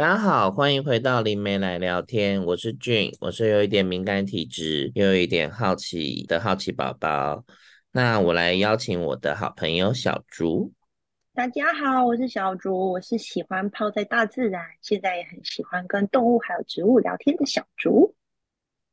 [0.00, 7.44] 大家好，欢迎回到灵媒来聊天，我是 June，我是有一点敏感体质，又有一点好奇的好奇宝宝。
[7.92, 10.72] 那我来邀请我的好朋友小竹。
[11.34, 18.14] 大家好，我是小竹，我是喜欢泡在大自然，现在也很喜欢跟动物还有植物聊天的小竹。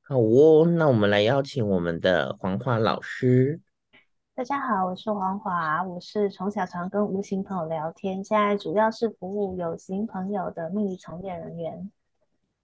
[0.02, 3.62] 好哦，那我们来邀请我们的黄华老师。
[4.38, 11.92] 大家好，我是黄华，我是从小常跟无形朋友聊天，现在主要是服务有形朋友的命理从业人员。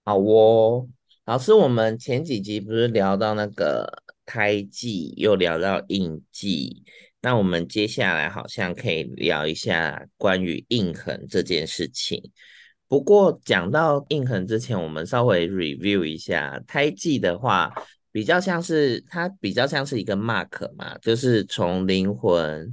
[0.04, 0.86] 好哦，
[1.24, 6.84] 老师，我们前几集不是聊到那个胎记，又聊到印记，
[7.20, 12.30] 那我们接下来好像可以聊一下关于印痕这件事情。
[12.86, 17.74] 不过讲到印痕之前，我们稍微 review 一下胎记的话。
[18.14, 22.72] 比较像是它比较像是一个 mark 嘛，就是从灵魂，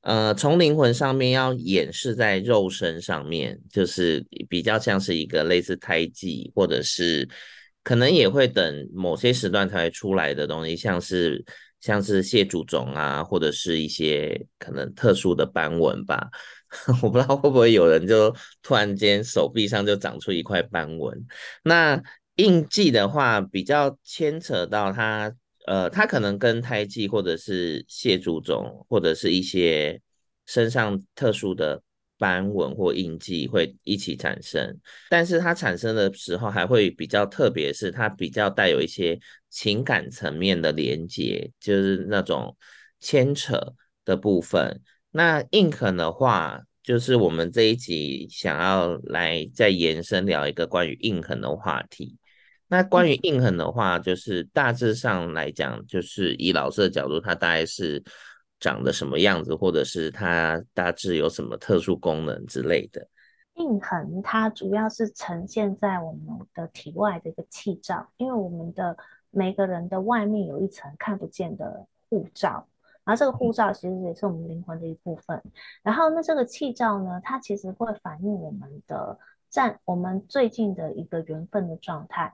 [0.00, 7.28] 呃，从灵魂上面要演示在肉身上面，就是比较像是一个类似胎记，或者是
[7.84, 11.44] 可能也会等某些时段才会出来的东西，像是
[11.78, 16.30] 像是蟹足肿啊，或者是一些可能特殊的斑纹吧。
[17.02, 21.26] 我不知道会不会有人就突然间手臂上就长出一块斑纹，
[21.62, 22.02] 那。
[22.42, 25.32] 印记的话，比较牵扯到它，
[25.68, 30.00] 呃，它可能跟胎记或者是蟹足肿，或者是一些
[30.44, 31.80] 身上特殊的
[32.18, 34.76] 斑纹或印记会一起产生。
[35.08, 39.16] 但是它产生的时候，还会比较特别，是它比较带有一些
[39.48, 42.56] 情感层面的连接，就是那种
[42.98, 43.72] 牵扯
[44.04, 44.80] 的部分。
[45.12, 52.16] 那印痕的话，就是我们这一集想要来再延伸聊一个关于印痕的话题。
[52.72, 58.02] 那关于印痕的话，就是大致上来讲，就是以老师的角度，它大概是
[58.58, 63.06] 长得什么样子，或者是它大致有什么特殊功能之类的。
[63.56, 68.96] 印痕它主要是呈现在我们的体外的一个气罩，因为我们的
[69.30, 72.66] 每个人的外面有一层看不见的护罩，
[73.04, 75.42] 然后这个护罩其实也是我们灵魂的一部分。
[75.82, 79.18] 然后那这个气罩呢，它其实会反映我们的
[79.50, 82.32] 在我们最近的一个缘分的状态。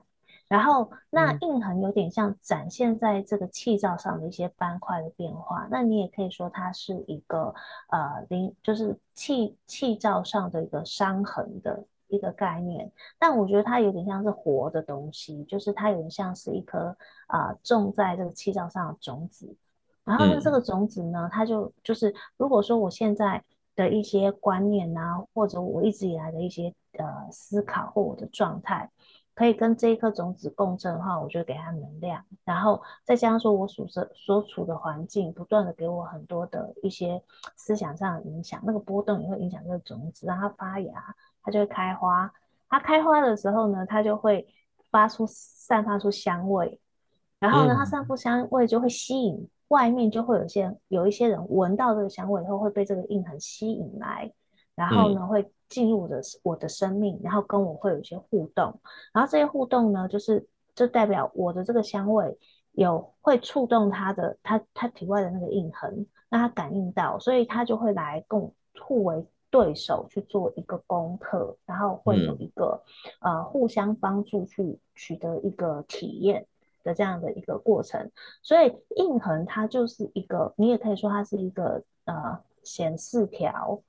[0.49, 5.67] 然后，那印痕有点像展现在这个气罩上的一些斑块的变化。
[5.69, 7.53] 那你也可以说它是一个
[7.89, 12.91] 呃灵，就是气气罩上的一个伤痕的一个概念。
[13.19, 19.55] 但我觉得它有点像是活的东西，就是它有点像是一颗啊、呃、种在这个气罩上的种子。
[20.03, 23.43] 然后呢，这个种子呢，它就就是如果说我现在
[23.75, 28.89] 的一些观念啊，或者我一直以来的一些呃思考或我的状态。
[29.39, 37.23] 可以跟这一颗种子共振的话，我就给它能量，然后再加上说我所所所处的环境不断的给我很多的一些
[37.55, 42.29] 思想上的影响，那个波动也会影响这个种子，让它发芽，它就会开花。
[42.67, 44.45] 它开花的时候呢，它就会
[44.91, 46.77] 发出散发出香味，
[47.39, 54.33] 然后呢，它散发香味就会吸引外面就会有些有一些人闻到这个香味以后会被这个印痕吸引来，
[54.79, 55.45] 然后呢会。
[55.69, 58.73] 进入的我的生命，然后跟我会有一些互动，
[59.13, 62.35] 然后这些互动呢，就是就代表我的这个香味
[62.71, 68.51] 有会触动他的他他体外的那个印痕，让他感应到，所以他就会来跟我
[68.81, 72.81] 互为对手去做一个功课，然后会有一个、
[73.21, 76.47] 嗯、呃互相帮助去取得一个体验
[76.83, 78.09] 的这样的一个过程，
[78.41, 83.79] 所以印痕它就是一个，你也可以说它是一个呃显示条。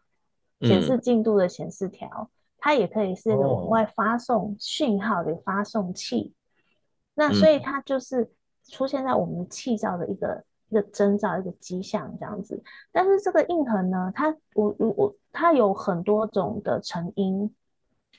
[0.60, 2.28] 显示进度的显示条，嗯，
[2.59, 6.34] 它也可以是一个往外发送讯号的发送器。
[6.34, 6.37] 哦。
[7.15, 8.31] 那所以它就是
[8.65, 12.62] 出现在我们气罩的一个一个征兆，一个迹象这样子。
[12.93, 17.54] 但是这个印痕呢，它我我我它有很多种的成因。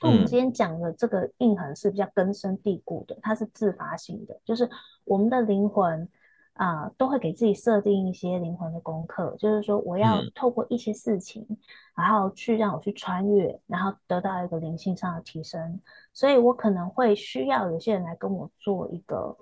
[0.00, 4.68] 那我们今天讲的这个印痕是比较根深蒂固的，它是自发性的，就是
[5.04, 6.08] 我们的灵魂。
[6.54, 11.56] 啊、呃，都会给自己设定一些灵魂的功课，就是说我要透过一些事情，嗯、
[11.96, 15.80] 然后去让我去穿越，然后得到一个灵性上的提升。
[16.12, 19.36] 所以我可能会需要有些人来跟我做一个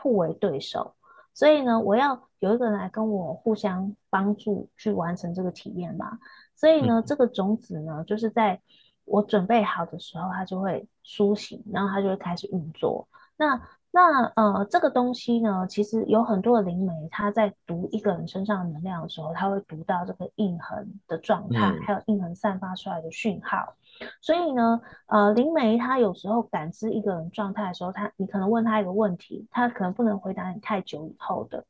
[0.00, 0.94] 互为对手，
[1.32, 6.18] 所以呢，我要有一个人来跟我互相帮助去完成这个体验嘛。
[6.56, 8.60] 所以呢，嗯、这个种子呢，就是在
[9.04, 13.06] 我准备好的时候，它就会苏醒，然后它就会开始运作。
[13.36, 13.60] 那
[13.96, 23.72] 那呃，这个东西呢，其实有很多的灵媒，他在读一个人身上的能量的时候，他会读到这个印痕的状态，嗯、还有印痕散发出来的讯号。
[24.20, 31.64] 所以呢，呃，灵媒他有时候感知一个人状态的时候，他你可能问他一个问题，他可能不能回答你太久以后的。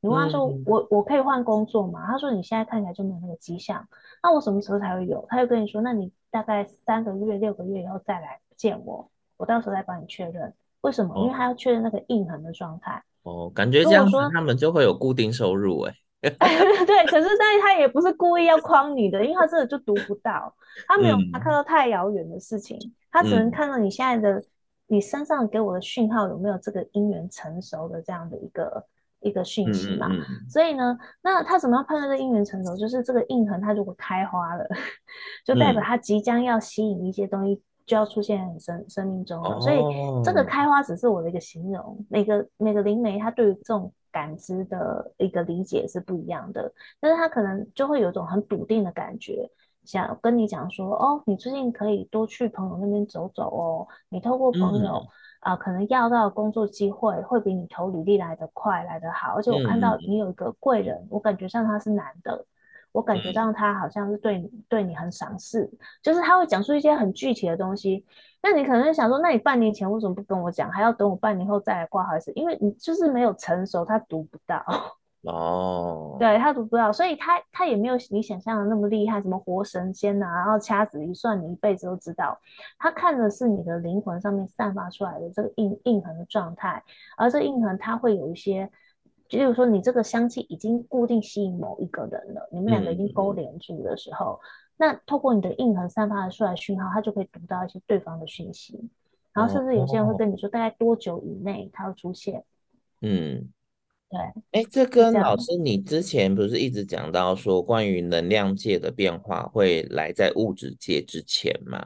[0.00, 3.84] 你问他说：“嗯、我我可以换工作吗？”他说：“你现在看起来就没有那个迹象。”
[4.22, 5.26] 那我什么时候才会有？
[5.28, 10.54] 他就跟你说：“那你大概三个月、六个月以后再来见我，我到时候再帮你确认。
[10.82, 11.16] 为什么？
[11.16, 13.02] 因为他要确认那个印痕的状态。
[13.22, 15.94] 哦，感觉这样子他们就会有固定收入哎。
[16.22, 20.54] 对，可是但是他也不是故意要诓你的，因为他真的就读不到，
[20.86, 24.44] 他没有他看到太遥远的事情，嗯、他只能看到你现在的、嗯、
[24.86, 28.84] 你身上给我的讯号有没有这个姻缘成熟的这样的一个
[29.18, 30.08] 一个讯息嘛。
[30.48, 32.76] 所以呢，那他怎么样判断这姻缘成熟？
[32.76, 34.64] 就是这个印痕它如果开花了，
[35.44, 37.60] 就代表它即将要吸引一些东西。
[37.86, 39.78] 就要出现在你生生命中了，所以
[40.24, 42.04] 这个开花只是我的一个形容。
[42.08, 49.50] 每个每个灵媒，他对于这种感知的一个理解是不一样的，但是他可能就会有一种很笃定的感觉，
[49.84, 54.94] 想跟你讲说，哦，你最近可以多去朋友那边走走哦，你透过朋友
[55.40, 62.46] 啊、嗯呃，可能要到工作机会会比你投履历来得快来得好，而且我看到你有一个贵人，我感觉上他是男的。
[62.92, 65.68] 我感觉到他好像是对你对你很赏识，
[66.02, 68.04] 就是他会讲出一些很具体的东西。
[68.42, 72.18] 那你可能想说，那你半年前为什么不跟我讲，还要等我半年后再来挂号？
[72.20, 74.62] 是因为你就是没有成熟，他读不到。
[75.22, 82.36] 哦，对，他读不到，所以他他也没有你想象的那么厉害，什么活神仙呐、啊，然后掐指一算，你一辈子都知道。
[82.78, 86.82] 他看的是你的灵魂上面散发出来的这个印印痕的状态，
[87.16, 88.70] 而这印痕它会有一些。
[89.38, 94.46] 就比如说，你这个香气已经固定吸引某一个人了，你们两个已经勾连住的时候，嗯、
[94.78, 98.78] 那透过你的印痕散发出来讯号，他就可以读到一些对方的讯息，
[99.32, 102.44] 然后甚至有些人会跟你说，大概多久以内他会出现。
[103.00, 103.48] 嗯，
[104.10, 104.20] 对。
[104.50, 111.82] 哎，这跟老师你之前不是一直讲到说，关于能量界的变化会来在物质界之前吗？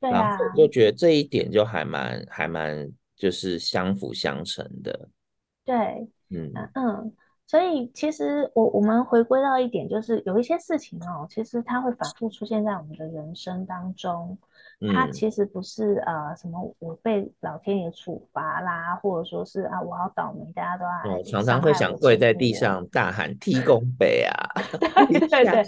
[0.00, 0.38] 对啊。
[0.56, 5.08] 我就觉得这一点就还蛮还蛮就是相辅相成的。
[5.64, 6.08] 对。
[6.30, 7.12] 嗯嗯，
[7.46, 14.38] 所以其实我我们回归到一点，就是有一些事情哦，其实它会反复出现在我们的人生当中。
[14.94, 21.18] 它其实不是呃什么我被老天爷处罚啦，或者说是啊我好倒霉，大家都爱。
[21.18, 24.32] 我常常会想跪在地 上大喊踢公伯啊！
[25.10, 25.64] 对对对。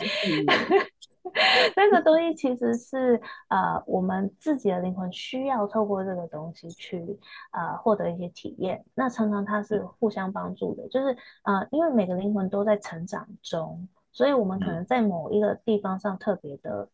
[1.77, 7.19] 那个东西其实是呃，我们自己的灵魂需要透过这个东西去
[7.53, 8.85] 呃获得一些体验。
[8.95, 16.89] 那常常它是互相帮助的，就是呃，因为每个灵魂都在成长中，所以我们可能在某一个地方上特别的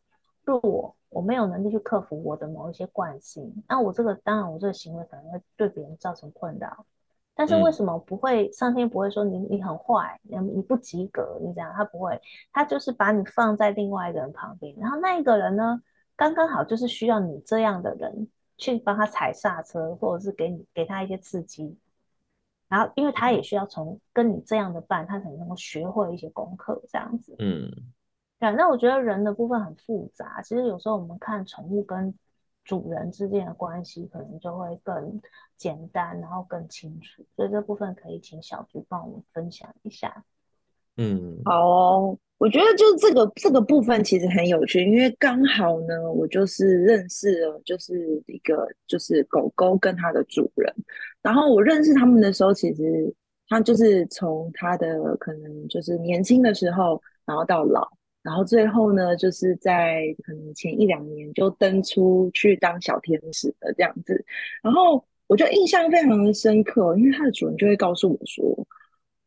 [0.45, 3.65] 弱，我没有能力去克服我的某一些惯性。
[3.67, 6.85] 那我这个当然，我这个行为可能会对别人造成困扰。
[7.41, 8.51] 但是为什么不会？
[8.51, 12.21] 上天不会说你你很坏，你你不及格，你这样他不会，
[12.53, 15.81] 他就是把你放在另外一个人旁边，然后那一个人呢，
[16.17, 18.27] 刚刚好就是需要你这样的人
[18.57, 21.79] 去帮他踩刹车，或者是给你给他一些刺激，
[22.69, 27.37] 然后因为他也需要从跟你这样的伴，他才能够学会一些功课，这样子。
[27.39, 27.71] 嗯，
[28.41, 28.51] 对。
[28.51, 32.13] 那我觉得人的部分很复杂，其实有时候我们看宠物跟。
[32.69, 35.19] 主人之间的关系可能就会更
[35.57, 40.23] 简单，然后更清楚，所以这部分可以请小猪帮我们分享一下。
[40.99, 50.71] 嗯，好哦，我觉得就这个这个部分其实很有趣，因为刚好呢，我就是认识了就是一个就是狗狗跟它的主人，
[51.23, 53.11] 然后我认识他们的时候，其实
[53.49, 57.89] 它就是从它的可能就是年轻的时候，然后到老。
[58.23, 64.23] 然后最后呢，就是在可能前一两年就登出去当小天使的这样子。
[64.63, 68.67] 然后我就印象非常的深刻，因为它的主人就会告诉我说，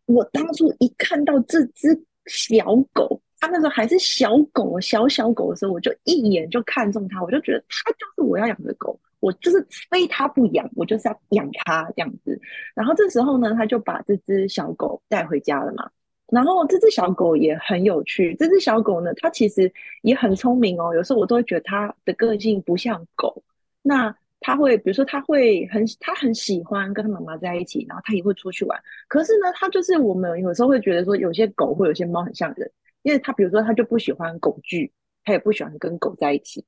[0.06, 12.40] 我当初一看到这只小狗，它那时候还是小狗，小小狗的时候，我就一眼就看中它，我就觉得它就是我要养的狗，我就是非它不养，我就是要养它这样子。
[12.76, 15.90] 然后这时候呢，他就把这只小狗带回家了嘛。
[16.32, 19.72] 然后这只小狗也很有趣，这只小狗呢，它其实
[20.02, 20.96] 也很聪明哦。
[20.96, 23.44] 有时候我都会觉得它的个性不像狗。
[23.82, 28.82] 那它会，比如说它会很，它很喜欢跟它妈妈在一起，然后它也会出去玩。
[29.10, 32.72] 可是呢，它就是我们有时候会觉得说，有些狗或有些猫很像人，
[33.04, 34.90] 因为它比如说它就不喜欢狗聚，
[35.26, 36.64] 它也不喜欢跟狗在一起。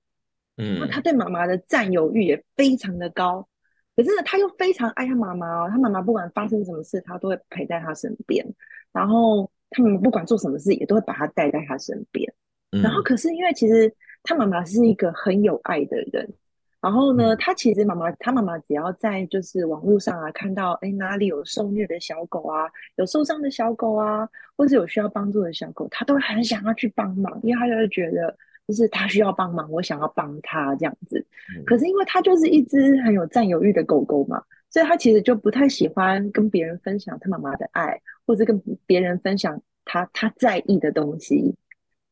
[0.57, 3.47] 嗯，那它对妈妈的占有欲也非常的高。
[3.95, 8.45] 可是呢，它又非常爱它妈妈哦，它妈妈不管发生什么事，它都会陪在它身边。
[8.93, 12.31] 然后他们不管做什么事，也都会把他带在他身边。
[12.71, 16.33] 嗯、然后可是因为其实他妈妈是一个很有爱的人。
[16.79, 28.35] 然后呢，他其实妈妈，他妈妈只要在就是网络上啊看到，哎，哪里有受虐的小狗啊，有受伤的小狗啊，或是有需要帮助的小狗，他都会很想要去帮忙，因为他就会觉得
[28.67, 31.25] 就是他需要帮忙，我想要帮他这样子。
[31.55, 34.43] 嗯、可是因为他就是一只很有占有欲的狗狗嘛。
[34.73, 41.55] 所以他其实就不太喜欢跟别人分享他妈妈的爱，或者跟别人分享他他在意的东西。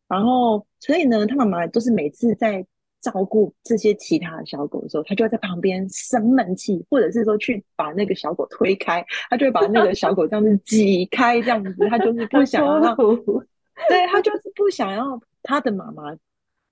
[0.07, 2.63] 然后，所以呢，他妈妈就是每次在
[3.01, 16.15] 照顾这些其他的小狗的时候，他就会在旁边生闷气，或者是说去把那个小狗推开，他就会把那个小狗这样子挤开，这样子，他就是不想要让，对，他就是不想要他的妈妈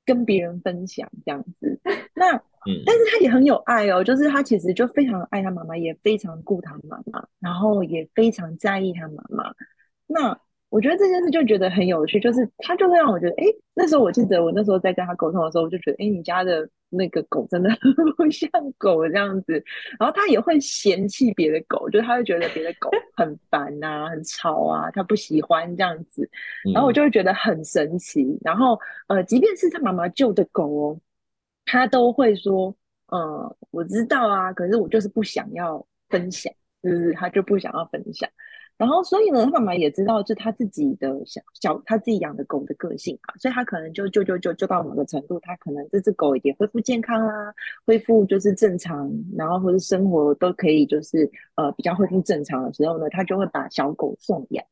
[0.10, 1.80] 跟别人分享这样子。
[2.16, 2.32] 那，
[2.86, 9.54] 但是他也很有爱哦，就是他其实就非常爱他妈妈，也非常顾他妈妈，然后也非常在意他妈妈。
[10.08, 10.40] 那。
[10.70, 19.54] 我觉得这件事就觉得很有趣，就是他就会让我觉得，哎，那时候我记得我那时候在跟他沟通的时候，我就觉得，哎，你家的那个狗真的很 不像狗这样子。
[20.00, 26.30] 然后他也会嫌弃别的狗，就是他会觉得别的狗很烦啊、很吵啊，他不喜欢这样子。
[26.74, 28.38] 然后我就会觉得很神奇。
[28.42, 31.00] 然后呃，即便是他妈妈救的狗哦，
[31.66, 32.76] 他都会说，
[33.08, 38.30] 呃，我知道啊，可是我就是不想要分享，就是他就不想要分享。
[38.80, 47.54] 然后，所以呢，他妈妈也知道就他自己的小小他自己养的狗的个性啊，所以他可能就就就就就到某个程度，他可能这只狗也恢复健康啦，
[47.86, 54.66] 恢复就是正常，然后或者生活都可以就是呃比较恢复正常的时候呢，他就会把小狗送养，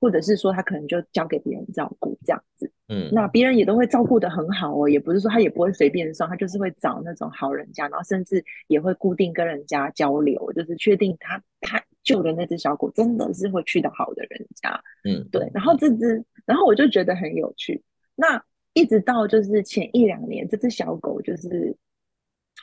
[0.00, 2.68] 或者是说他可能就交给别人照顾这样子。
[2.88, 11.80] 嗯，那别人也都会照顾得很好哦，也不是说他也不会随便送，他就是会找那种好人家，然后甚至也会固定跟人家交流，就是确定他他。
[12.02, 15.50] 救的那只小狗真的是会去的好的人家，嗯，对。
[15.54, 17.82] 然后这只，然后我就觉得很有趣。
[18.14, 18.42] 那
[18.74, 21.76] 一直到就是前一两年，这只小狗就是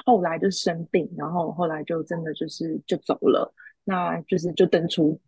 [0.06, 3.54] 后来就生病，然后后来就真的就是就走了。
[3.86, 5.20] 那就是就登出。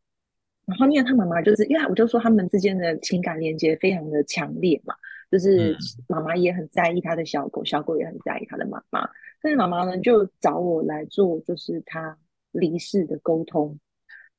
[0.67, 4.93] 然后因为他妈妈就是因为我就说他们之间的情感连接非常的强烈嘛，
[5.31, 5.75] 就是
[6.07, 9.09] 妈妈也很在意他的小狗，小狗也很在意他的妈妈。
[9.41, 12.15] 但是妈妈呢就找我来做就是他
[12.51, 13.79] 离世的沟通。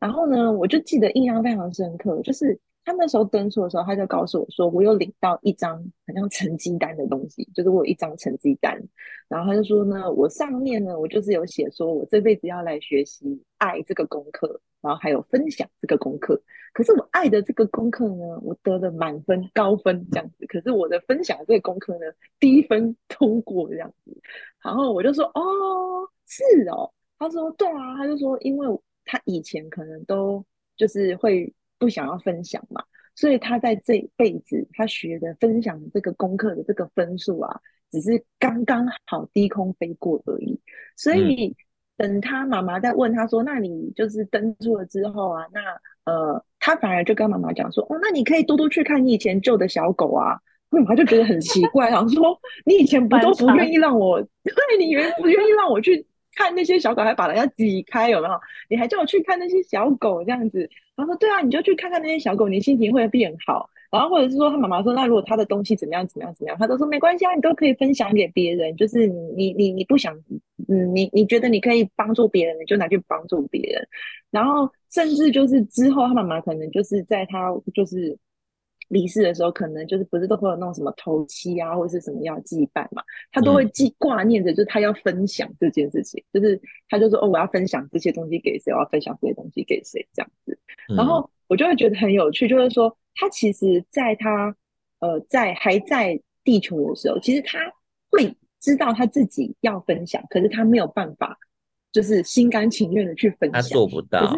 [0.03, 5.79] 然后呢，我就记得印象非常深刻，就是他那时候登出的时候，他就告诉我说，我有领到一张
[6.09, 8.77] 好像成绩单的东西，就是我有一张成绩单。
[9.29, 16.43] 然后他就说呢，我上面呢，我就是有写说我这辈子要来学习爱这个功课，然后还有分享这个功课。
[16.73, 20.45] 可是我爱的这个功课呢，我得了满分高分这样子。
[20.49, 22.07] 可是我的分享这个功课呢，
[22.41, 24.21] 低分通过这样子。
[24.65, 25.41] 然后我就说，哦，
[26.27, 26.91] 是哦。
[27.21, 27.97] 他说，对啊。
[27.99, 28.67] 他就说，因为。
[29.05, 30.45] 他以前可能都
[30.77, 32.83] 就是会不想要分享嘛，
[33.15, 40.61] 所以他在这辈子他学的分享这个功课的这个分数啊，只是刚刚好低空飞过而已。
[40.97, 41.55] 所以
[41.97, 45.61] 等他妈妈在问他说：“那你就是登出了之后啊，那
[46.13, 50.39] 呃，他反而就跟妈妈讲说：‘哦，那你可以多多去看你以前救的小狗啊。’
[50.71, 58.35] 妈妈就觉得很奇怪，然后说：‘你以前不都不愿意让我，对，你原不愿意让我去？’”看那些小狗还把人家挤开，有没有？
[58.69, 60.69] 你还叫我去看那些小狗这样子？
[60.97, 63.69] 然后说对啊，你就去看看那些小狗，你心情会变好。
[63.91, 68.75] 然后或者是说他妈妈说，那如果他的东西怎么样怎么样怎么样，他都说没关系啊，你都可以分享给别人。
[68.77, 70.17] 就是你你你不想，
[70.69, 73.87] 嗯，你你觉得你可以帮助别人，你就拿去帮助别人。
[74.31, 78.19] 然后甚至就是之后他妈妈可能就是在他就是。
[78.93, 90.59] 离世的时候，可能就是不是都会有那种什么头七啊，或者是什么要祭拜嘛，他都会记挂念着，就是他要分享这件事情，嗯、就是他就说哦，我要分享这些东西给谁，我要分享这些东西给谁这样子。
[90.95, 94.55] 然后我就会觉得很有趣，就是说他其实在他
[95.01, 97.59] 呃在还在地球的时候，其实他
[98.11, 101.39] 会知道他自己要分享，可是他没有办法。
[101.93, 104.35] 就是心甘情愿的去分享，他做不到，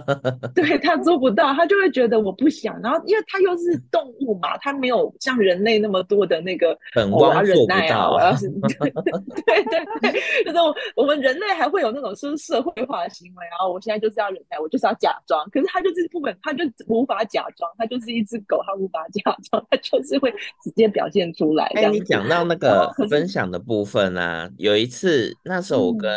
[0.54, 2.78] 对，他做不到，他就会觉得我不想。
[2.82, 13.46] 然后，因为他又是动物嘛，他没有像人类那么多的那个本能忍耐啊，我要是 对对对，就是我我们人类还会有那种是社会化的行为。
[13.50, 15.42] 然后我现在就是要忍耐，我就是要假装。
[15.50, 20.30] 可是他就是不本，他就无法假装，他就是一只狗，他无法假装，他就是会
[20.62, 21.64] 直接表现出来。
[21.74, 26.10] 哎，你讲到那个分享的部分啊，有一次那时候我跟。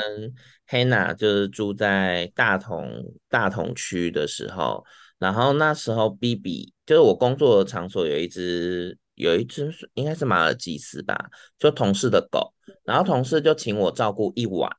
[0.60, 2.89] 黑娜就是住在大同
[3.29, 4.83] 大同区的时候，
[5.19, 14.71] 然后那时候 BB 就是我工作的场所有一只有一只应该是马尔济斯吧，就同事的狗，然后同事就请我照顾一晚，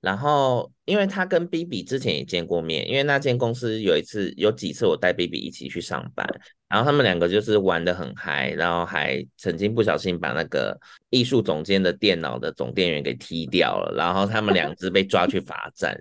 [0.00, 6.26] 然后因为他跟 BB 之前也见过面，因为那间公司有一次有几次我带 BB 一起去上班。
[6.68, 10.78] 然后他们两个就是玩得很嗨，然后还曾经不小心把那个
[11.08, 15.98] 艺术总监的电脑的总电源给踢掉了，然后他们两只被抓去罚站，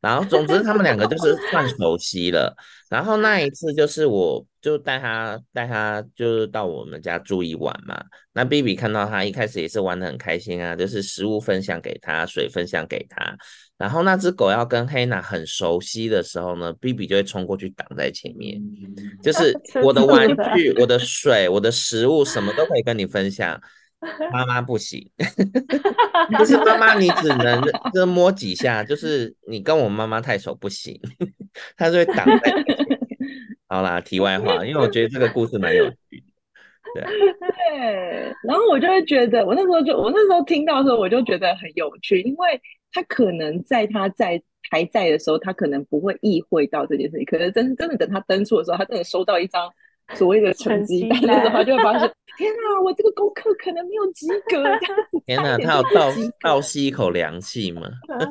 [0.00, 2.54] 然后总之他们两个就是算熟悉了。
[2.88, 8.00] 然后那一次就是我就带他带他就是到我们家住一晚嘛，
[8.32, 13.36] 那 BB 看到他一开始也是玩得很开心啊，就是食物分享给他，水分享给他。
[13.82, 18.62] 然后那只狗要跟黑娜很熟悉的时候呢，BB 就会冲过去挡在前面，
[19.20, 23.60] 就是 我的玩具、我的水、我的食物，什么都可以跟你分享。
[24.32, 25.08] 妈妈不行，
[26.38, 27.60] 就是妈妈你只能
[27.92, 31.00] 就摸几下，就是你跟我妈妈太熟不行，
[31.76, 32.54] 她就会挡在。
[33.68, 36.01] 好啦，题外话，因为我觉得这个故事蛮有趣的。
[36.94, 37.04] 对，
[37.48, 42.60] 对，然后我就会觉得，我那时候就我那时候听到的时候，我就觉得很有趣，因为
[42.92, 49.68] 他可能在他在还在的时候，他可能不会意会到这件事情，可能真真的等他登出的时候，他真的收到一张
[50.14, 54.62] 所谓的成绩单的时候，他就会发现，天哪，我这个功课可能没有及格。
[55.26, 57.82] 天哪，他有倒倒吸一口凉气吗？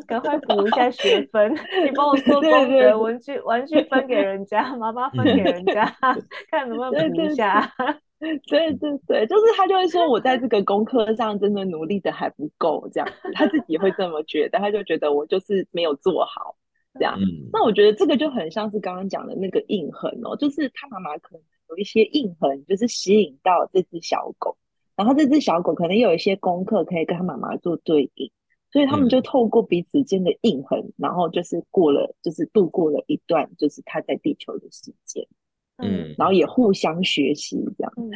[0.07, 1.53] 赶快补一下学分，
[1.83, 5.85] 你帮我做功课，文具玩具分给人家，妈妈分给人家，
[6.49, 7.71] 看能不能补一下。
[8.47, 16.55] 对对对，就是他就会说，我在 这个功课上真的努力的还不够，这样子，他自己会这么觉得，他就觉得我就是没有做好，
[16.93, 17.19] 这样。
[17.19, 24.55] 嗯、那我觉得这个就很像是刚刚讲的那个印痕哦，就是他妈妈可能有一些印痕，就是吸引到这只小狗，
[24.95, 28.31] 然后这只小狗可能有一些功课可以跟他妈妈做对应，
[28.71, 35.27] 所以他们就透过彼此间的印痕，嗯、然后就是过了，就是度过了一段，就是他在地球的时间。
[35.77, 37.93] 嗯，然后也互相学习这样。
[37.97, 38.09] 嗯，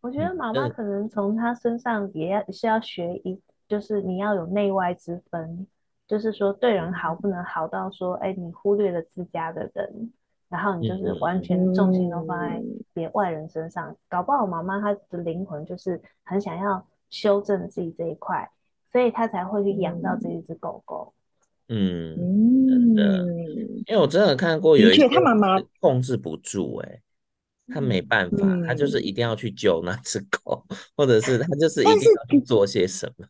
[0.00, 5.66] 我觉得妈妈可能从他身上也要是要学一，就是你要有内外之分，
[6.08, 10.12] 就是说对人好不能好到说，哎，你忽略了自家的人，
[10.48, 18.50] 然后你就是完全重心都放在别外人身上，嗯、搞不好妈妈她的灵魂就是很想要修正自己这一块，
[18.90, 21.12] 所以她才会去养到这一只狗狗。
[21.68, 23.26] 嗯，真的，
[23.86, 27.00] 因为我真的看过有一些他妈妈控制不住、欸，哎。
[27.72, 33.26] 他没办法，嗯、他就是一定要去救那只狗，嗯、 或者是他就是一定要去做些什么。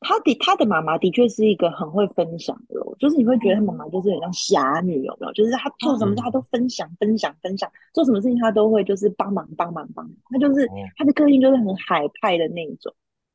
[0.00, 5.32] 他的他的妈妈的确是一个很会分享的，就是你会觉得他妈妈就是很像侠女，有没有？
[5.32, 10.14] 就是他做什么他都分享、嗯、分享分享，做什么事情他都会就是帮忙帮忙帮忙。
[10.30, 12.92] 他就是、嗯、他的个性就是很海派的那种，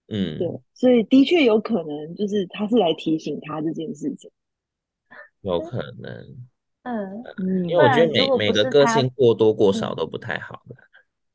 [0.09, 4.31] 嗯，对，所以的确有可能就是他是来提醒他这件事情，
[5.41, 6.11] 有可能。
[6.83, 7.23] 嗯，
[7.67, 10.75] 因为我觉得每每个个性过多过少都不太好的。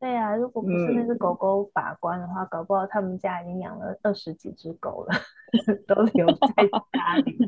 [0.00, 5.14] 对啊，如果不是那只狗狗把关的话，嗯、搞不好他们家已经养了二十几只狗了，
[5.86, 7.38] 都留在家里。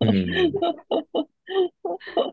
[0.00, 0.52] 嗯，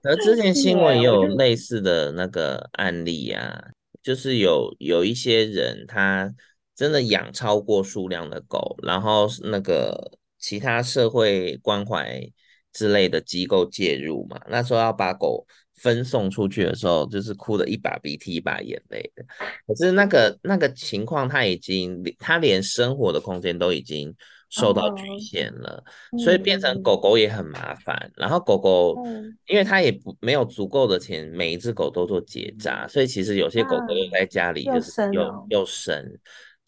[0.03, 6.33] 而之前新闻也有类似的那个案例啊，就是有有一些人他
[6.79, 12.31] 真的养超过数量的狗，然后那个其他社会关怀。
[12.71, 15.43] 之类的机构介入嘛，那时候要把狗
[15.77, 19.25] 分送出去的时候，就是哭的一把鼻涕一把眼泪的。
[19.65, 24.15] 可是那个那个情况，他已经他连生活的空间都已经
[24.51, 27.97] 受到局限了，哦、所以变成狗狗也很麻烦。
[27.99, 36.05] 嗯、然后狗狗，嗯、因为它也不没有足够的钱，每一只狗都做结扎，所以其实有些狗狗又在家里就是又又生，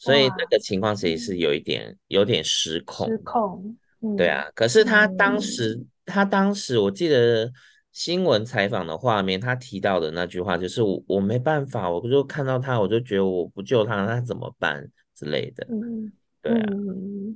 [0.02, 3.08] 所以那个情况其实是有一点有点失控。
[3.08, 4.50] 失控，嗯、对啊。
[4.54, 5.76] 可是他当时。
[5.76, 7.50] 嗯他当时我记得
[7.94, 14.86] 新闻采访的画面，他提到的那句话就是我我没办法，我就看到他，我就觉得我不救他，那怎么办
[15.16, 15.66] 之类的。
[15.70, 16.12] 嗯，
[16.42, 17.34] 对啊，嗯，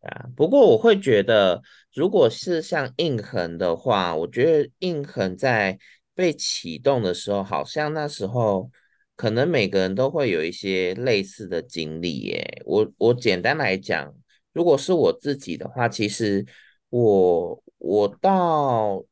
[0.00, 0.26] 对啊。
[0.34, 1.60] 不过我会觉得，
[1.92, 5.76] 如果是像印痕的话，我觉得印痕在
[6.14, 8.70] 被启动的时候，好像那时候
[9.16, 12.62] 可能每个人都会有一些类似的经历耶。
[12.64, 14.14] 我我简单来讲，
[14.52, 16.46] 如果是我自己的话，其实
[16.88, 17.60] 我。
[17.86, 19.04] 我到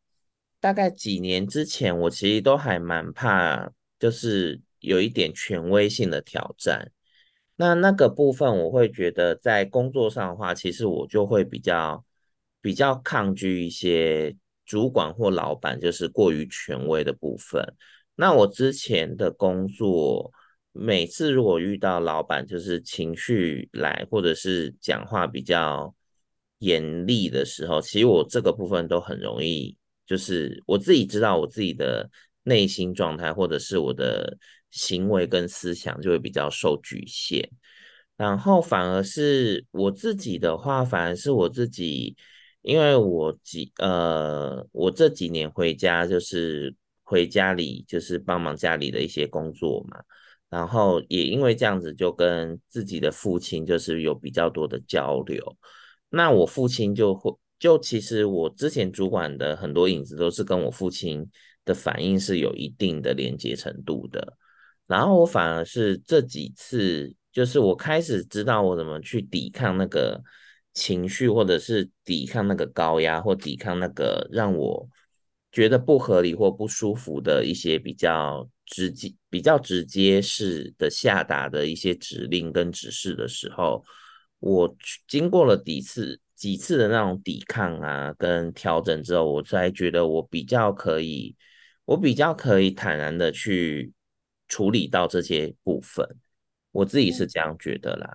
[0.58, 6.90] 大概几年之前，我其实都还蛮怕，就是有一点权威性的挑战。
[7.56, 12.02] 那那个部分，我会觉得在工作上的话，其实我就会比较
[12.62, 14.34] 比较抗拒一些
[14.64, 17.62] 主管或老板，就是过于权威的部分。
[18.14, 20.30] 那我之前的工作，
[20.72, 25.94] 每次如果遇到老板就是情绪来，或者是讲话比较。
[26.58, 32.08] 严厉的时候，其实我这个部分都很容易，就是我自己知道我自己的
[32.44, 34.38] 内心状态，或者是我的
[34.70, 37.50] 行为跟思想就会比较受局限。
[38.16, 42.14] 然后反而是我自己的话，反而是我自己，
[42.60, 46.72] 因为我几呃，我这几年回家就是
[47.12, 49.98] 回家里就是帮忙家里的一些工作嘛，
[50.48, 55.58] 然后也因为这样子，就跟自己的父亲就是有比较多的交流。
[56.08, 61.30] 那我父亲就会，就其实我之前主管的很多影子都是跟我父亲
[61.66, 64.38] 的反应是有一定的连接程度的，
[64.86, 70.18] 然后我反而是这几次，就是我开始知道我怎么去抵抗那个
[70.74, 74.88] 情绪，或者是抵抗那个高压，或抵抗那个让我
[75.52, 83.84] 觉得不合理或不舒服的一些比较直接比较直接式的下达的一些指令跟指示的时候，
[84.38, 84.74] 我
[85.06, 91.36] 经过了几次几次的那种抵抗啊跟调整之后，我才觉得我比较可以，
[91.84, 93.92] 我比较可以坦然的去
[94.48, 96.04] 处理到这些部分，
[96.70, 98.08] 我自己是这样觉得啦，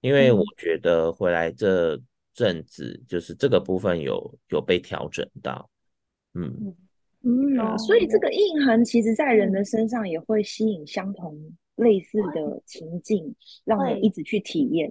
[0.00, 1.98] 因为我觉得回来这
[2.34, 5.70] 阵子就是这个部分有有被调整到，
[6.34, 6.74] 嗯。
[7.24, 11.38] 嗯，所以这个印痕其实，在人的身上也会吸引相同
[11.76, 14.90] 类似的情境，让人一直去体验。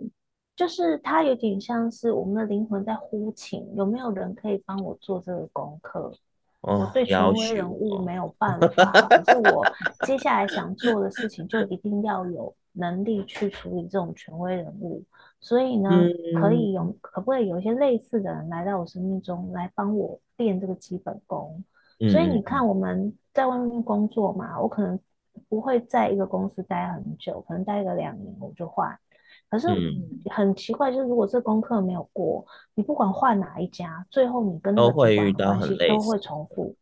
[0.55, 6.13] 就是它有点像是我们的灵魂在呼请，有没有人可以帮我做这个功课？
[6.61, 9.65] 哦、我对权威人物没有 办法，可是我
[10.05, 15.03] 接下来想做的事情，就一定要有能力去处理这种权威人物。
[15.41, 21.63] 所以呢，嗯、可以有可不可以有一些类似的人来到我生命中，来帮我练这个基本功？
[22.11, 24.99] 所以你看，我们在外面工作嘛，我可能
[25.49, 28.97] 不会在一个公司待很久，可能待个两年我就换。
[29.49, 29.67] 可是
[30.29, 36.75] 很奇怪，就是如果这功课没有过，你不管换哪一家，最后你跟那个主管的关系都会重复。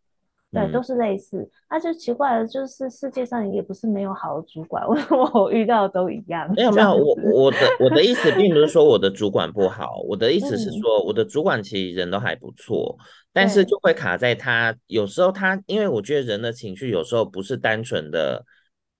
[0.52, 1.48] 对，都是类似。
[1.70, 6.52] 那、啊、就奇怪了，就是世界上也不是没有好的主管，为什么我遇到的都一样？
[6.56, 18.44] 没有没有，我我的我的意思并不是说我的主管不好，我的意思是说我的主管其实人都还不错，嗯、但是就会卡在他有时候他，因为我觉得人的情绪有时候不是单纯的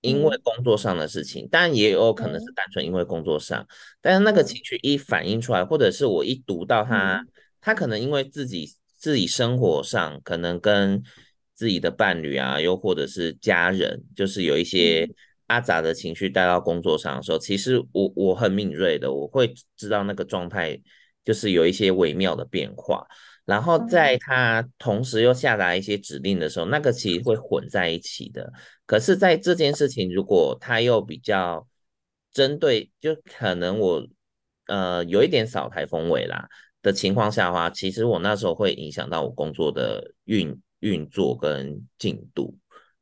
[0.02, 3.66] 因为工作上的事情，当然、嗯、也有可能是单纯因为工作上，嗯、
[4.00, 7.28] 但是那个情绪一反映出来，或者是我一读到他，嗯、
[7.60, 11.02] 他可能因为自己自己生活上可能跟
[11.60, 15.06] 自己的伴侣啊，又或者是家人，就是有一些
[15.48, 20.80] 阿杂的情绪带到工作上的时候，其实我我很敏锐的，我会知道那个状态
[21.22, 23.06] 就是有一些微妙的变化。
[23.44, 28.50] 然后在他同时又下达一些指令的时候，那个其实会混在一起的。
[28.86, 31.68] 可是，在这件事情如果他又比较
[32.32, 34.06] 针对，就可能我
[34.66, 36.48] 呃有一点扫台风尾啦
[36.80, 40.58] 的情况下的话，其实我那时候会影响到我工作的运。
[40.80, 42.54] 运作跟进度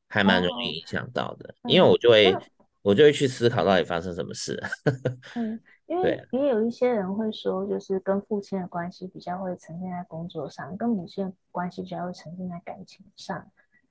[0.08, 2.40] 还蛮容易影响到的，哦、因为我就会、嗯、
[2.82, 4.58] 我就会去思考到底发生什么事。
[5.36, 13.46] 嗯，因为也有一些人会说，就是跟父亲的关系比较会呈现在工作上，跟母亲的关系比较会呈现在感情上，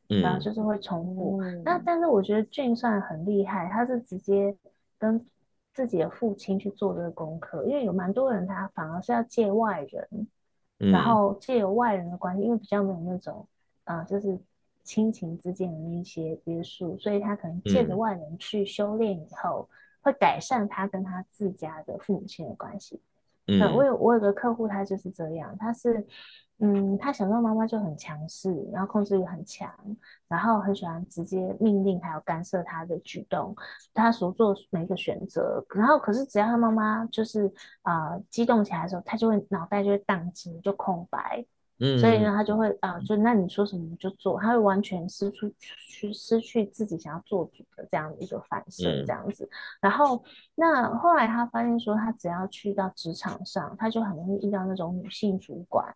[0.10, 1.42] 嗯、然后就是会重复。
[1.44, 4.58] 嗯、那但是我觉得俊算很厉害，他是直接
[4.98, 5.24] 跟
[5.74, 10.28] 自己的父亲去做这个功课，因为有蛮多人他反而是要借外人，
[10.80, 13.48] 嗯、然后借由外人的关系，因为比较没有那种。
[13.88, 14.38] 啊、呃，就是
[14.84, 19.74] 亲情之间的那些约束，所以他可能借着外人去修炼以后，嗯、
[20.04, 23.02] 会改善他跟他自家的父母亲的关系。
[23.48, 26.06] 嗯，我有我有个客户，他就是这样，他是，
[26.60, 29.74] 嗯，他小时候妈妈就很强势，然后控制欲很强，
[30.28, 33.56] 然后很喜欢直接命令还有干涉他的举动，
[33.94, 37.50] 他所做每一个选择，然后可是只要他妈妈就是
[37.84, 41.46] 啊、呃、激动起来的时候，他就会脑袋就会宕机，就空白。
[41.80, 49.46] 嗯，所以呢，他就会啊，就那你说什么就做，他会完全失去去失去自己想要做主的这样的一个反射，这样子。
[49.46, 49.50] 嗯、
[49.82, 50.24] 然后
[50.56, 55.96] 那后来他发现说，他只要去到职场上，他就很容易遇到那种女性主管，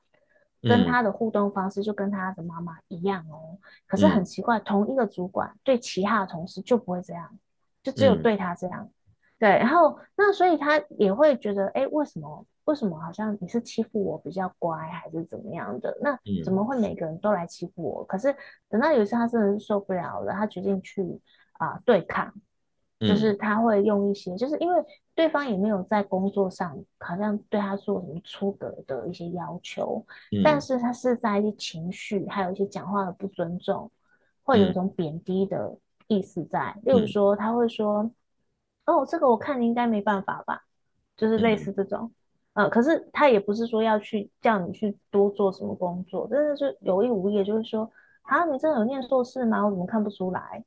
[0.62, 3.58] 跟他的互动方式就跟他的妈妈一样哦。
[3.88, 7.39] 可是很奇怪，嗯、同一个主管对其他的同事就不会这样，
[7.82, 8.84] 就只有对他这样。
[8.84, 8.94] 嗯、
[9.39, 12.46] 对，然后那所以他也会觉得，哎，为什么？
[12.65, 15.97] 为什么好像你是欺负我比较乖，还是怎么样的？
[16.02, 18.04] 那怎么会每个人都来欺负我？
[18.04, 18.36] 嗯、可是
[18.69, 21.02] 等到有一次他真的是受不了了，他决定去
[21.54, 22.32] 啊、呃、对抗，
[23.00, 24.84] 就是他会用一些，嗯、就是因为
[25.15, 33.91] 对方也没有在工作上好像对他做什么出格的一些要求，嗯、但是他是在一些情绪，还有一些讲话的不尊重，
[34.43, 35.76] 会有一种贬低的
[36.08, 36.74] 意思在。
[36.86, 38.10] 嗯、例如说，他会说
[38.86, 40.62] ：“哦，这个我看你应该没办法吧？”
[41.17, 42.12] 就是类似这种。
[42.54, 47.90] 嗯呃，可是他也不是说要去叫你去多做什么工作，真的是有意无意，就是说，
[48.24, 49.64] 啊，你真的有念硕士吗？
[49.66, 50.64] 我怎么看不出来？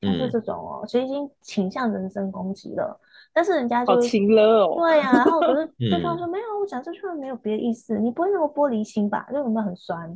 [0.00, 3.00] 就是这种哦，其实已经倾向人身攻击了。
[3.32, 9.26] 但是人家就情了哦，对呀、啊，然后可是 对方说、嗯、没有，我讲这句话没有别的意思，你不会那么玻璃心吧？
[9.32, 10.08] 就有没有很酸？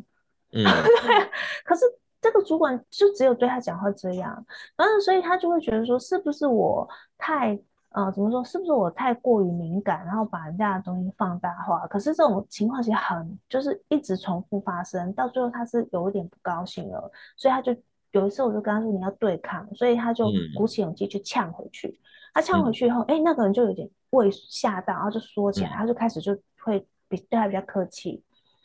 [0.53, 1.31] 嗯，对。
[1.65, 1.85] 可是
[2.21, 7.59] 这个主管就只有对他讲话这样，然后所以他就会觉得说，是不是我太？
[7.99, 8.45] 呃，怎么说？
[8.45, 11.85] 是不是我太过于敏感，然后把人家的东西放大化？
[11.89, 17.75] 可是这种情况其实很，就是一直重复发生，到最后他是有一点不高兴了，所以他就
[18.13, 21.89] 有一次我就跟他说你要对抗，所以他就鼓起勇气去呛回去。
[21.89, 21.99] 嗯、
[22.35, 28.23] 他呛回去以后，哎、嗯，那个人就有点畏吓到，然后就缩起来，嗯、他就开始就会比对他比较客气，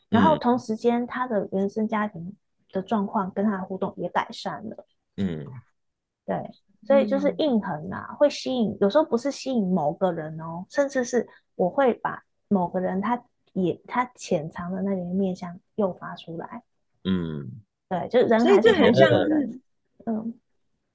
[0.10, 2.36] 然后同时间他的原生家庭
[2.72, 4.86] 的状况跟他的互动也改善了。
[5.18, 5.44] 嗯。
[6.26, 6.38] 对，
[6.86, 13.22] 所以就是印痕啊，会吸引，有时候不是吸引某个人哦，甚至是我会把某个人他
[13.54, 16.64] 也他潜藏的那个面相诱发出来。
[17.04, 17.50] 嗯，
[17.90, 19.60] 对，就是人，所以这很像是，
[20.06, 20.34] 嗯，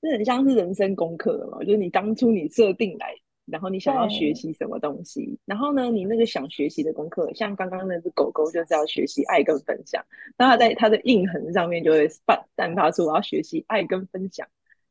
[0.00, 3.14] 这很像是人生功课嘛，就是你当初你设定来。
[3.50, 5.38] 然后你想要学习什么东西？
[5.46, 10.04] 然后呢，你那个想学习的功课，像刚刚那只狗狗就是要学习爱跟分享，
[10.36, 14.46] 那它在它的印痕上面就会散散发出我要学习爱跟分享。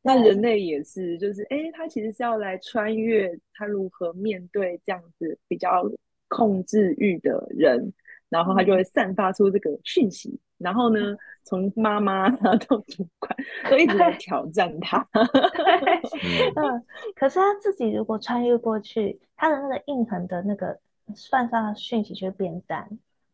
[0.07, 5.83] 那人类也是，就是哎，他其实是要来穿越，他如何面对这样子比较
[6.29, 7.91] 控制欲的人，
[8.29, 10.39] 然后他就会散发出这个讯息。
[10.57, 13.35] 然后呢，从妈妈 到主管
[13.69, 15.05] 都一直在挑战他。
[16.55, 20.79] 嗯，可是他自己如果穿越过去，他的那个印痕的那个
[21.13, 22.87] 散发的讯息就会变淡，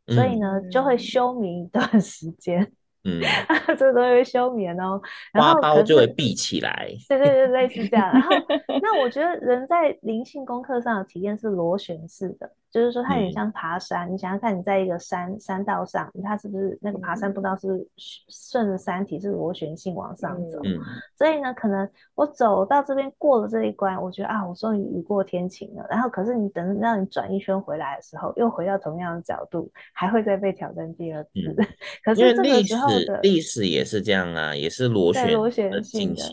[0.07, 2.71] 嗯，所以呢，就会休眠一段时间。
[3.05, 3.21] 嗯，
[3.77, 5.01] 这个东西会休眠哦，
[5.33, 6.87] 然后就会闭起来。
[7.09, 8.11] 对对对，类似这样。
[8.13, 8.29] 然后，
[8.81, 12.49] 那我觉得人在灵性功课上的体验是螺旋式的。
[12.73, 14.09] 就是说，它有点像爬山。
[14.09, 17.31] 嗯、你想想看，你在一个山山道上，它是不是那个爬山？
[17.31, 17.87] 不知道是
[18.29, 20.59] 顺着山体是螺旋性往上走。
[20.63, 20.79] 嗯。
[21.15, 25.85] 所以呢，可能我走到这边过了这一关，我觉得啊，我终于雨过天晴了。
[25.87, 31.29] 然后，可是你等让你转一圈回来的时候，又回到同样的角度，还会再被挑战第二次。
[31.35, 31.55] 嗯、
[32.03, 36.23] 可是这个时候的历史也是这样啊，也是螺旋螺旋性的。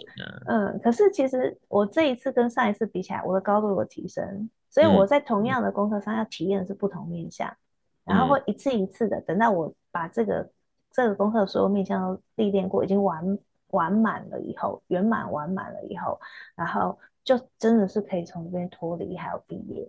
[0.46, 0.80] 嗯。
[0.82, 4.48] 可是其实我这一次跟上一次比起来，我的高度有提升。
[4.70, 7.48] 所以我在同样的功课上要体验的是不同面向，
[8.04, 10.48] 嗯，然后会一次一次的，等到我把这个
[10.92, 13.38] 这个功课所有面向都历练过，已经完
[13.70, 16.20] 完满了以后，圆满完满了以后，
[16.54, 19.88] 然后就真的是可以从这边脱离，还有毕业。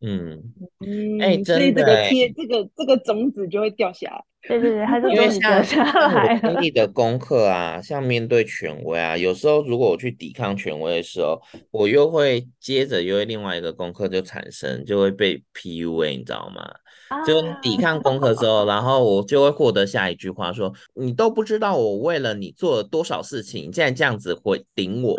[0.00, 0.40] 嗯
[0.86, 4.24] 嗯，哎、欸，所以这个贴这个这个种子就会掉下来。
[4.46, 6.38] 对对对， 它就会掉下来。
[6.38, 11.40] 经历的功课啊，像面对权威啊，有时候如果我去抵抗权威的时候，
[11.72, 16.62] 我又会接着又会另外一个功课就产生，就会被 PUA，你知道吗？
[17.08, 25.18] 啊、就抵抗功课之后，然后我就会获得下一句话说：“你都不知道我为了你做了多少事情，你现在这样子会顶我。”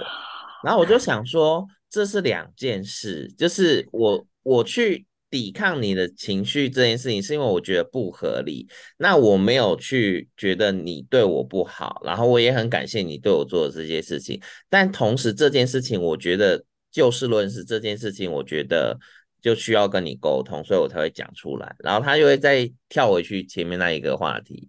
[0.63, 4.25] 然后我就想说，这是两件事，就是我。
[4.43, 8.67] 我去抵抗你的情绪这件事情，是因为我觉得不合理。
[8.97, 14.41] 那我没有去觉得你对我不好，然后我也很感谢你对我做的这些事情。
[14.69, 18.97] 但同时这件事情，我觉得就事论事，这件事情我觉得
[19.39, 21.75] 就需要跟你沟通，所以我才会讲出来。
[21.79, 24.67] 然后他就会再跳回去前面那一个话题，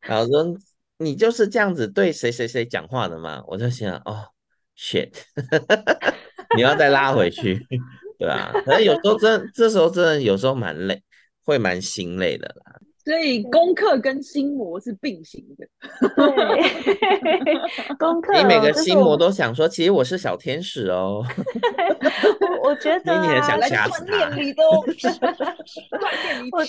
[0.00, 0.58] 然后说
[0.96, 3.44] 你就是这样子对谁谁谁讲话的吗？
[3.46, 4.24] 我就想，哦
[4.78, 5.10] ，shit，
[6.56, 7.66] 你要再拉回去。
[8.20, 11.02] 对啊，可能有时候真，这时候真的有时候蛮累，
[11.42, 12.78] 会蛮心累的啦。
[13.04, 15.66] 所以功课跟心魔是并行的。
[16.16, 18.34] 对， 功课。
[18.36, 21.24] 你每个心魔都想说，其实我是小天使哦。
[22.62, 24.12] 我我觉得、啊，你也想掐死他。
[24.16, 24.62] 锻炼你都。
[26.52, 26.62] 我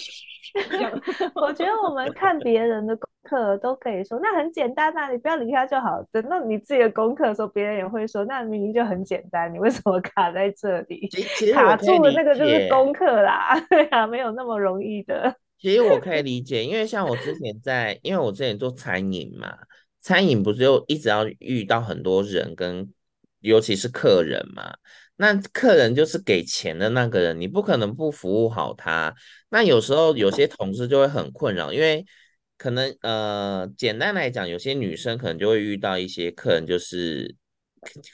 [1.47, 6.03] 我觉得我们看别人的功课都可以说，那很简单啊，你不要理他就好。
[6.11, 11.09] 等到你自己的功课的时候，别人也会说，那明明就很简单，你为什么卡在这里？
[11.53, 15.33] 卡住的那个就是功课啦，对啊，没有那么容易的。
[15.61, 19.55] 其实我可以 理解，因为像我之前在，因为我之前做餐饮嘛，
[19.99, 22.91] 餐饮不是就一直要遇到很多人跟，
[23.41, 24.73] 尤其是客人嘛。
[25.17, 29.13] 那客人就是给钱的那个人，你不可能不服务好他。
[29.49, 32.03] 那有时候有些同事就会很困扰，因为
[32.57, 37.35] 可能呃，简单来讲，有些女生可能就会遇到一些客人，就是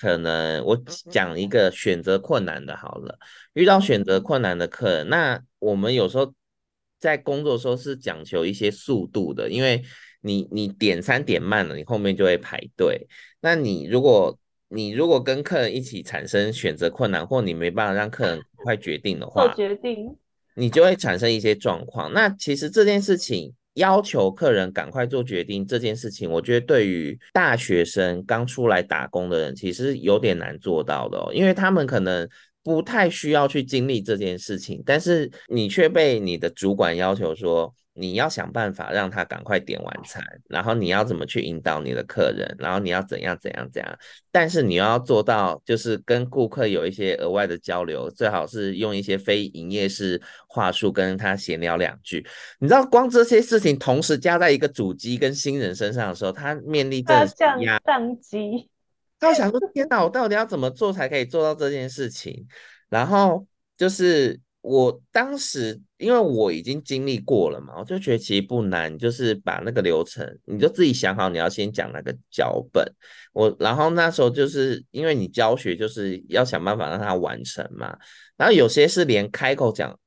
[0.01, 0.75] 可能我
[1.09, 3.17] 讲一个选择困难的，好了，
[3.53, 6.33] 遇到选择困难的客人，那我们有时候
[6.99, 9.81] 在工作的时候是讲求一些速度的，因为
[10.21, 13.07] 你你点餐点慢了，你后面就会排队。
[13.41, 14.37] 那你如果
[14.69, 20.15] 你如果跟客人一起产生选择困难，或你没办法让客人快决定的话，做决定，
[20.55, 22.11] 你就会产生一些状况。
[22.11, 32.27] 那其实这件事情要求客人赶快做决定这件事情，我觉得对于大学生刚出来打工的人，其实有点难做到的哦，因为他们可能
[32.67, 37.73] 不太需要去经历这件事情，但是你却被你的主管要求说。
[37.99, 43.99] 你要想办法让他赶快点完餐，然后你要怎么去引导你的客人，然后你要怎样怎样怎样，
[44.31, 52.23] 但是你要做到就是跟顾客有一些额外的交流，最好是用一些非营业式话术跟他闲聊两句。
[52.59, 57.15] 你知道，光这些事情同时加在一个主机跟新人身上的时候，他面临这
[57.61, 58.69] 压宕机，
[59.19, 62.47] 他想说：天哪，我到底要怎么做才可以做到这件事情？
[62.89, 63.45] 然后
[63.77, 64.39] 就是。
[64.61, 72.83] 我当时因为我已经经历过了嘛，我就觉得其实不难，就是把那个流程，你就自己想好你要先讲那个脚本。
[73.31, 77.97] 我然后那时候就是因为你教学就是要想办法让它完成嘛，
[78.35, 79.97] 然后有些是连开口讲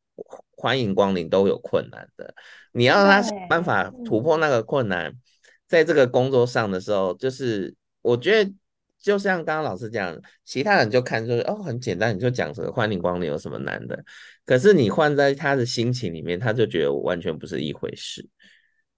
[0.50, 2.34] 欢迎光临都有困难的，
[2.72, 5.10] 你要让他想办法突破那个困难，
[5.66, 8.52] 在这个工作上的时候，就是我觉得。
[9.00, 13.98] 就像刚刚老师讲，其他人就看就是哦，很简单，你就讲这个欢迎光临有什么难的？
[14.44, 18.28] 可是你换在他的心情里面，他就觉得我完全不是一回事。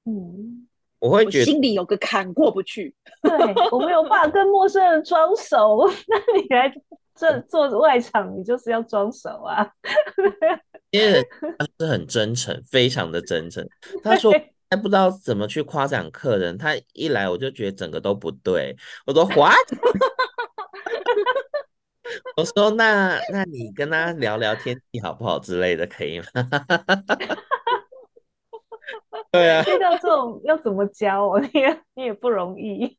[0.04, 0.66] 嗯，
[0.98, 2.92] 我会觉得心里有个坎过不去。
[3.22, 3.32] 对，
[3.70, 6.74] 我没有办法跟陌生人装熟， 那你来
[7.14, 9.70] 这做外场，你就是要装熟啊。
[10.90, 11.22] 因为
[11.58, 13.64] 他是很真诚，非常的真诚。
[14.02, 14.32] 他说。
[14.72, 18.74] 还不知道怎么去夸奖客人，他一来我就觉得整个都不对。
[19.04, 19.54] 我说 What？
[22.38, 26.24] 我说那那你跟他聊聊天气好不好之类的，可以吗？
[29.30, 31.38] 对啊，遇到这种要怎么教我？
[31.44, 32.96] 你也你也不容易，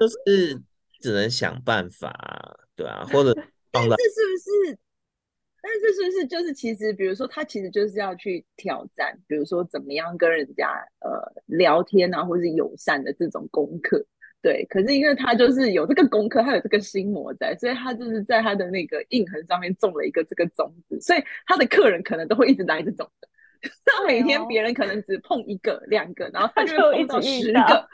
[0.00, 0.58] 就是
[1.00, 3.94] 只能想办法，对啊，或者这是不
[4.72, 4.78] 是？
[5.66, 10.68] 但是是不是就是其实，比如说他其实就是要去挑战，比如说怎么样跟人家
[11.00, 14.00] 呃聊天啊，或是友善的这种功课，
[14.40, 14.64] 对。
[14.66, 23.28] 可是因为他就是有这个功课，他有这个心魔在，所以他就是在他的那个印痕上面种了一个这个种子，所以他的客人可能都会一直来这种的。
[23.84, 27.88] 他每天别人可能只碰一个、两个，然后他就碰到十个。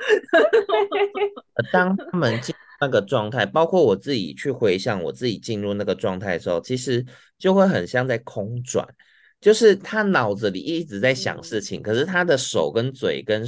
[1.72, 7.06] 当他们进那个状态，包括我自己去回想我自己进入那个状态的时候，其实
[7.38, 8.84] 就会很像在空转，
[9.40, 13.46] 就是他脑子里一直在想事情，可是他的手跟嘴跟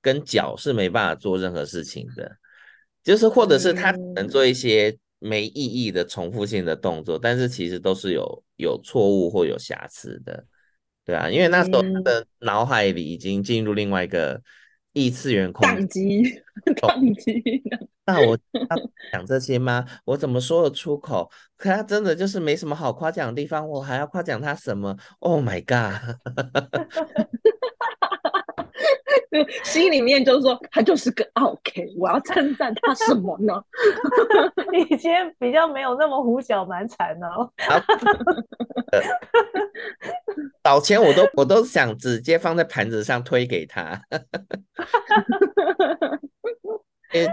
[0.00, 2.38] 跟脚是没办法做任何事情的，
[3.04, 10.42] 就是或者是他能做一些没意义的重复性的动作，但是其实都是有有错误或有瑕疵的。
[11.04, 14.40] 对啊，因为那时候他的脑海里已经进入另外一个
[14.92, 15.86] 异次元空间。
[15.86, 16.42] 宕机，
[16.76, 17.62] 宕机。
[18.06, 18.36] 那我
[19.12, 19.86] 讲这些吗？
[20.04, 21.30] 我怎么说得出口？
[21.56, 26.16] 可他真的就是没什么好夸奖的地方，我还要夸奖他什么？Oh my god！
[29.62, 33.62] 心里面就是说，他就是个 OK，我要称赞他什么呢？
[34.72, 37.48] 你今天比较没有那么胡搅蛮缠哦。
[40.62, 44.02] 早前我都我都想直接放在盘子上推给他，
[47.12, 47.28] 因为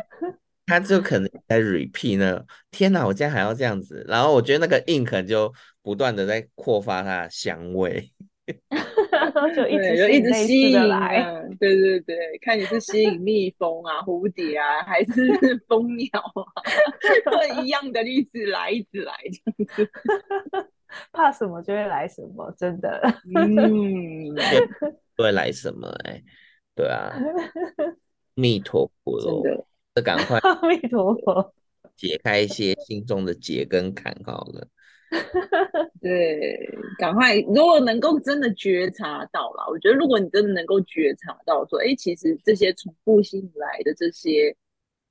[0.65, 2.43] 他就可能在 repeat 呢。
[2.71, 8.11] 天哪，我今天还要这样子，然后我觉得那个 ink 就不断的在扩发它的香味。
[9.55, 11.23] 就一直就一直吸引来，
[11.59, 15.27] 对对对，看你是吸引蜜蜂啊、蝴蝶啊，还是
[15.67, 16.43] 蜂鸟啊，
[17.31, 19.91] 都 一样的，一直来，一直来这样子。
[21.11, 23.01] 怕什么就会来什么，真的。
[23.35, 24.33] 嗯，
[25.17, 25.87] 会来什么？
[26.05, 26.23] 哎，
[26.75, 27.13] 对啊，
[28.35, 29.43] 弥陀佛喽，
[29.93, 31.53] 这赶快弥陀佛，
[31.95, 34.67] 解开一些心中的结跟坎好了。
[36.01, 37.39] 对，赶快！
[37.41, 44.55] 如果能够真的觉察到了，我觉得如果你真的能够觉察到，说，哎，其实这些重复性来的这些，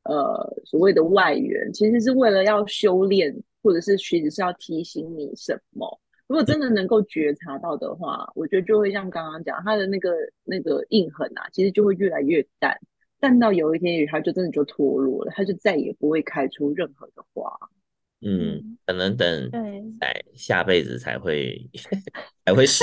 [0.04, 6.00] 呃，所谓的外援，其实是为了要修炼，或者是其实是要提醒你什么。
[6.26, 12.78] 如果真的能够觉察到的话，我觉得就会像刚刚讲，他的那个那个印痕啊，其实就会越来越淡，
[13.18, 17.50] 淡到有一天，他就真的就脱落了，他就再也不会开出任何的花。
[18.22, 19.50] 嗯，可能等
[20.00, 21.70] 在下辈子才会
[22.46, 22.82] 才会是，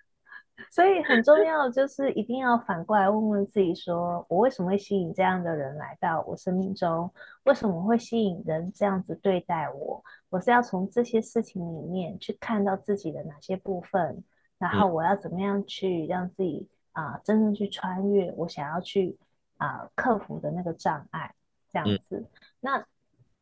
[0.70, 7.10] 所以很重要就是一定要反过来问问自己说，说我为什么会吸引这样的人来到我生命中？
[7.44, 10.04] 为什么会吸引人这样子对待我？
[10.28, 14.22] 我是要从这些事情里面去看到自己的哪些部分，
[14.58, 19.16] 然后我要怎么样去让自己啊、呃、真正去穿越我想要去
[19.56, 21.34] 啊、呃、克服的那个障碍，
[21.72, 22.26] 这样子，嗯、
[22.60, 22.86] 那。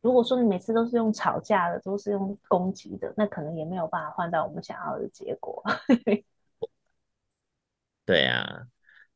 [0.01, 5.63] 如果说你每次都是用吵架的，都是用攻击的，那可能也没有办法换到我们想要的结果。
[8.05, 8.61] 对啊，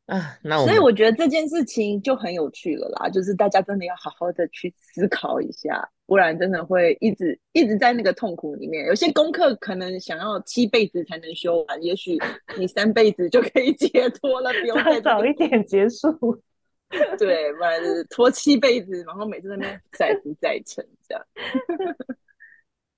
[0.07, 8.85] 啊，那所以我觉得这件事情就很有趣了啦，就是大家真的要好好的去思考一下，不然真的会一直一直在那个痛苦里面。
[8.87, 12.17] 有些功课可能想要七辈子才能修完，也许
[12.57, 16.43] 你三辈子就可以解脱了，不用再早一点结束。
[17.17, 21.25] 对，不然就是拖七辈子，然后每次在那边再不再成这样。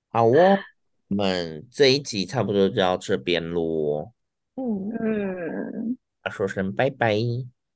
[0.08, 0.58] 好哦，
[1.08, 4.12] 我们这一集差不多就到这边喽。
[4.56, 5.98] 嗯嗯，
[6.30, 7.16] 说声拜拜。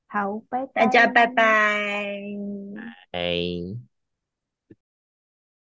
[0.07, 2.23] 好，拜拜，大家拜拜。
[3.11, 3.88] 拜。